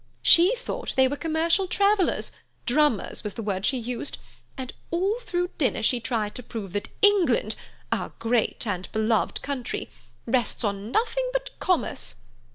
She 0.23 0.55
thought 0.55 0.95
they 0.95 1.07
were 1.07 1.15
commercial 1.15 1.67
travellers—'drummers' 1.67 3.23
was 3.23 3.35
the 3.35 3.43
word 3.43 3.67
she 3.67 3.77
used—and 3.77 4.73
all 4.89 5.19
through 5.19 5.51
dinner 5.59 5.83
she 5.83 5.99
tried 5.99 6.33
to 6.33 6.41
prove 6.41 6.73
that 6.73 6.89
England, 7.03 7.55
our 7.91 8.11
great 8.17 8.65
and 8.65 8.91
beloved 8.93 9.43
country, 9.43 9.91
rests 10.25 10.63
on 10.63 10.91
nothing 10.91 11.29
but 11.33 11.51
commerce. 11.59 12.15